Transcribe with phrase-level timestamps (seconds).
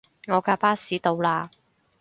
[0.27, 1.47] 我架巴士到喇